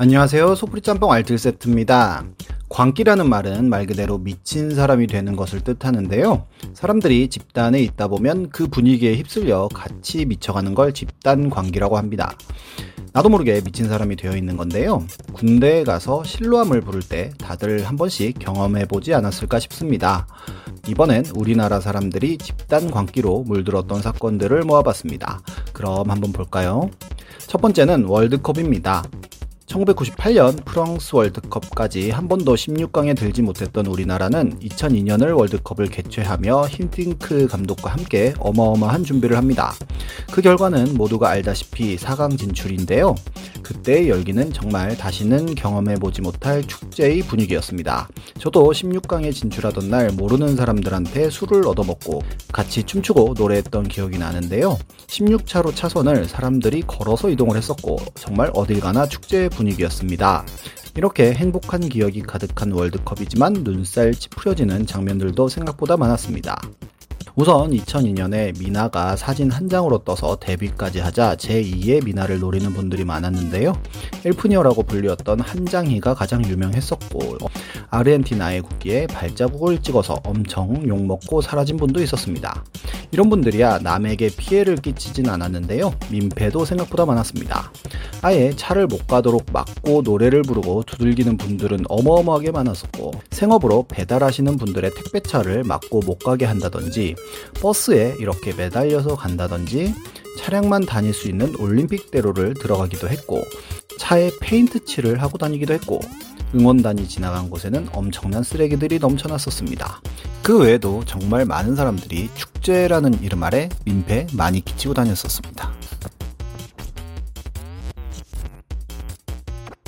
[0.00, 0.54] 안녕하세요.
[0.54, 2.24] 소프리 짬뽕 알뜰 세트입니다.
[2.70, 6.46] 광기라는 말은 말 그대로 미친 사람이 되는 것을 뜻하는데요.
[6.72, 12.32] 사람들이 집단에 있다 보면 그 분위기에 휩쓸려 같이 미쳐가는 걸 집단 광기라고 합니다.
[13.12, 15.04] 나도 모르게 미친 사람이 되어 있는 건데요.
[15.34, 20.26] 군대에 가서 실로함을 부를 때 다들 한 번씩 경험해 보지 않았을까 싶습니다.
[20.88, 25.42] 이번엔 우리나라 사람들이 집단 광기로 물들었던 사건들을 모아봤습니다.
[25.74, 26.88] 그럼 한번 볼까요?
[27.46, 29.04] 첫 번째는 월드컵입니다.
[29.70, 38.34] 1998년 프랑스 월드컵까지 한 번도 16강에 들지 못했던 우리나라는 2002년을 월드컵을 개최하며 힌팅크 감독과 함께
[38.40, 39.72] 어마어마한 준비를 합니다.
[40.32, 43.14] 그 결과는 모두가 알다시피 4강 진출인데요.
[43.62, 48.08] 그때의 열기는 정말 다시는 경험해보지 못할 축제의 분위기였습니다.
[48.38, 54.78] 저도 16강에 진출하던 날 모르는 사람들한테 술을 얻어먹고 같이 춤추고 노래했던 기억이 나는데요.
[55.06, 60.44] 16차로 차선을 사람들이 걸어서 이동을 했었고 정말 어딜 가나 축제의 분위기였습니다.
[60.96, 66.60] 이렇게 행복한 기억이 가득한 월드컵이지만 눈살 찌푸려지는 장면들도 생각보다 많았습니다.
[67.36, 73.72] 우선 2002년에 미나가 사진 한 장으로 떠서 데뷔까지 하자 제2의 미나를 노리는 분들이 많았는데요.
[74.24, 77.38] 엘프니어라고 불리웠던 한장희가 가장 유명했었고
[77.88, 82.64] 아르헨티나의 국기에 발자국을 찍어서 엄청 욕먹고 사라진 분도 있었습니다.
[83.12, 85.94] 이런 분들이야 남에게 피해를 끼치진 않았는데요.
[86.10, 87.72] 민폐도 생각보다 많았습니다.
[88.22, 95.64] 아예 차를 못 가도록 막고 노래를 부르고 두들기는 분들은 어마어마하게 많았었고 생업으로 배달하시는 분들의 택배차를
[95.64, 97.16] 막고 못 가게 한다든지
[97.60, 99.94] 버스에 이렇게 매달려서 간다든지
[100.38, 103.42] 차량만 다닐 수 있는 올림픽대로를 들어가기도 했고
[103.98, 106.00] 차에 페인트 칠을 하고 다니기도 했고
[106.54, 110.00] 응원단이 지나간 곳에는 엄청난 쓰레기들이 넘쳐났었습니다.
[110.42, 115.72] 그 외에도 정말 많은 사람들이 축제라는 이름 아래 민폐 많이 끼치고 다녔었습니다.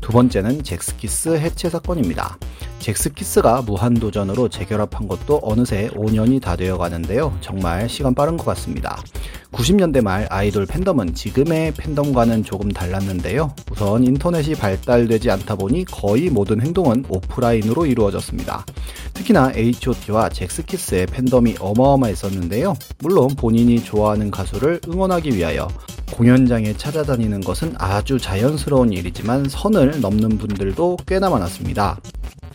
[0.00, 2.38] 두 번째는 잭스키스 해체 사건입니다.
[2.78, 7.36] 잭스키스가 무한도전으로 재결합한 것도 어느새 5년이 다 되어 가는데요.
[7.40, 9.02] 정말 시간 빠른 것 같습니다.
[9.56, 13.54] 90년대 말 아이돌 팬덤은 지금의 팬덤과는 조금 달랐는데요.
[13.72, 18.66] 우선 인터넷이 발달되지 않다 보니 거의 모든 행동은 오프라인으로 이루어졌습니다.
[19.14, 22.74] 특히나 H.O.T와 잭스키스의 팬덤이 어마어마했었는데요.
[22.98, 25.68] 물론 본인이 좋아하는 가수를 응원하기 위하여
[26.12, 31.98] 공연장에 찾아다니는 것은 아주 자연스러운 일이지만 선을 넘는 분들도 꽤나 많았습니다.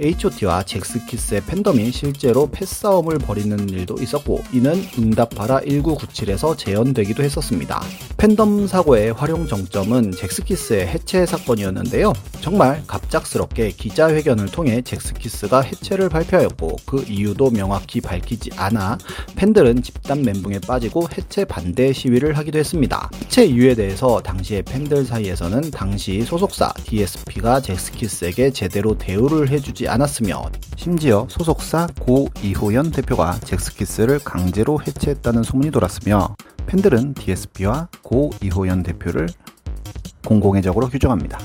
[0.00, 7.82] H.O.T와 잭스키스의 팬덤이 실제로 패싸움을 벌이는 일도 있었고 이는 응답하라 1997에서 재현되기도 했었습니다.
[8.16, 12.12] 팬덤 사고의 활용 정점은 잭스키스의 해체 사건이었는데요.
[12.40, 18.98] 정말 갑작스럽게 기자회견을 통해 잭스키스가 해체를 발표하였고 그 이유도 명확히 밝히지 않아
[19.34, 23.10] 팬들은 집단 멘붕에 빠지고 해체 반대 시위를 하기도 했습니다.
[23.22, 31.26] 해체 이유에 대해서 당시의 팬들 사이에서는 당시 소속사 DSP가 잭스키스에게 제대로 대우를 해주지 않았으며 심지어
[31.28, 39.28] 소속사 고 이호연 대표가 잭스키스를 강제로 해체했다는 소문이 돌았으며 팬들은 DSP와 고 이호연 대표를
[40.28, 41.38] 공공의적으로 규정합니다.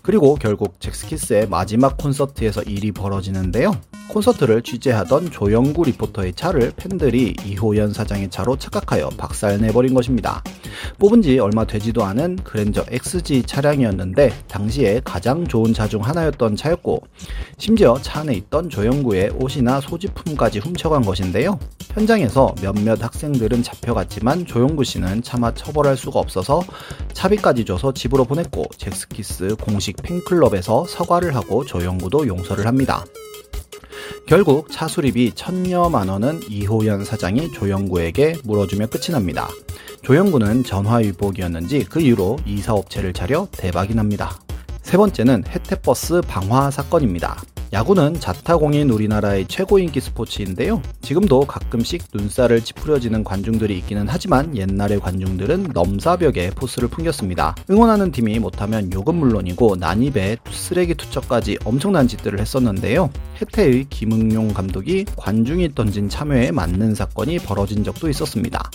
[0.00, 3.72] 그리고 결국 잭스키스의 마지막 콘서트에서 일이 벌어지는데요.
[4.10, 10.42] 콘서트를 취재하던 조영구 리포터의 차를 팬들이 이호연 사장의 차로 착각하여 박살내버린 것입니다.
[10.98, 17.02] 뽑은 지 얼마 되지도 않은 그랜저 XG 차량이었는데 당시에 가장 좋은 차 중 하나였던 차였고
[17.56, 21.58] 심지어 차 안에 있던 조영구의 옷이나 소지품까지 훔쳐간 것인데요.
[21.94, 26.62] 현장에서 몇몇 학생들은 잡혀갔지만 조영구 씨는 차마 처벌할 수가 없어서
[27.14, 33.04] 차비까지 줘서 집으로 보냈고 잭스키스 공식 팬클럽에서 사과를 하고 조영구도 용서를 합니다.
[34.26, 39.48] 결국 차 수리비 천여만 원은 이호연 사장이 조영구에게 물어주며 끝이 납니다.
[40.02, 44.38] 조영구는 전화위복이었는지 그 이후로 이사업체를 차려 대박이 납니다.
[44.82, 47.42] 세 번째는 혜태버스 방화 사건입니다.
[47.70, 50.80] 야구는 자타공인 우리나라의 최고 인기 스포츠인데요.
[51.02, 57.54] 지금도 가끔씩 눈살을 찌푸려지는 관중들이 있기는 하지만 옛날의 관중들은 넘사벽에 포스를 풍겼습니다.
[57.70, 63.10] 응원하는 팀이 못하면 욕은 물론이고 난입에 쓰레기 투척까지 엄청난 짓들을 했었는데요.
[63.38, 68.70] 혜태의 김응용 감독이 관중이 던진 참여에 맞는 사건이 벌어진 적도 있었습니다.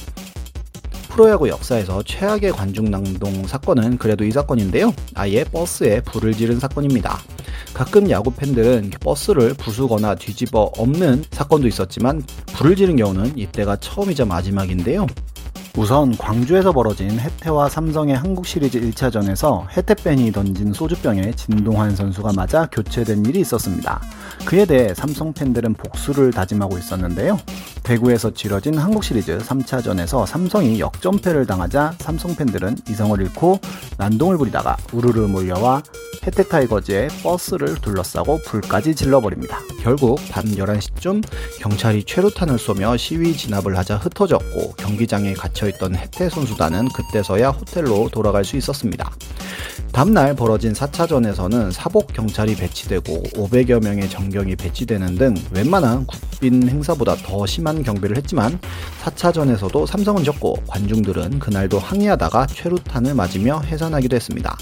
[1.09, 4.93] 프로야구 역사에서 최악의 관중 낭동 사건은 그래도 이 사건인데요.
[5.15, 7.19] 아예 버스에 불을 지른 사건입니다.
[7.73, 12.23] 가끔 야구 팬들은 버스를 부수거나 뒤집어 엎는 사건도 있었지만
[12.53, 15.07] 불을 지른 경우는 이때가 처음이자 마지막인데요.
[15.75, 22.67] 우선 광주에서 벌어진 혜태와 삼성의 한국 시리즈 1차전에서 혜태 팬이 던진 소주병에 진동환 선수가 맞아
[22.67, 23.99] 교체된 일이 있었습니다.
[24.45, 27.39] 그에 대해 삼성 팬들은 복수를 다짐하고 있었는데요.
[27.81, 33.59] 대구에서 치러진 한국 시리즈 3차전에서 삼성이 역전패를 당하자 삼성 팬들은 이성을 잃고
[33.97, 35.81] 난동을 부리다가 우르르 몰려와
[36.25, 39.59] 혜택 타이거즈의 버스를 둘러싸고 불까지 질러버립니다.
[39.81, 41.23] 결국 밤 11시쯤
[41.59, 48.55] 경찰이 최루탄을 쏘며 시위 진압을 하자 흩어졌고 경기장에 갇혀있던 혜태 선수단은 그때서야 호텔로 돌아갈 수
[48.55, 49.11] 있었습니다.
[49.91, 57.45] 다음날 벌어진 4차전에서는 사복 경찰이 배치되고 500여 명의 정경이 배치되는 등 웬만한 국빈 행사보다 더
[57.45, 58.59] 심한 경비를 했지만
[59.03, 64.57] 4차전에서도 삼성은 졌고 관중들은 그날도 항의하다가 최루탄을 맞으며 해산하기도 했습니다.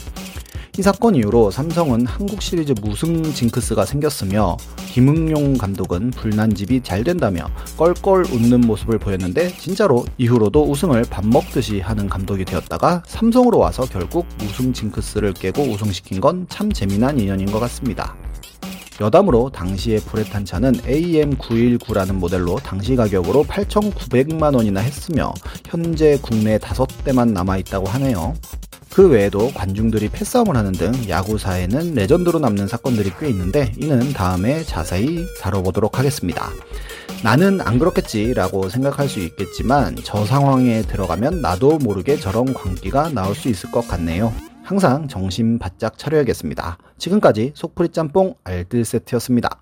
[0.77, 4.55] 이 사건 이후로 삼성은 한국 시리즈 무승 징크스가 생겼으며
[4.93, 11.81] 김응용 감독은 불난 집이 잘 된다며 껄껄 웃는 모습을 보였는데 진짜로 이후로도 우승을 밥 먹듯이
[11.81, 17.59] 하는 감독이 되었다가 삼성으로 와서 결국 우승 징크스를 깨고 우승시킨 건 참 재미난 인연인 것
[17.59, 18.15] 같습니다.
[18.99, 25.33] 여담으로 당시의 프레탄차는 AM919라는 모델로 당시 가격으로 8,900만 원이나 했으며
[25.65, 28.35] 현재 국내 5대만 남아있다고 하네요.
[28.93, 35.25] 그 외에도 관중들이 패싸움을 하는 등 야구사에는 레전드로 남는 사건들이 꽤 있는데 이는 다음에 자세히
[35.39, 36.49] 다뤄보도록 하겠습니다.
[37.23, 43.33] 나는 안 그렇겠지 라고 생각할 수 있겠지만 저 상황에 들어가면 나도 모르게 저런 광기가 나올
[43.33, 44.33] 수 있을 것 같네요.
[44.63, 46.77] 항상 정신 바짝 차려야겠습니다.
[46.97, 49.61] 지금까지 속풀이 짬뽕 알뜰 세트였습니다.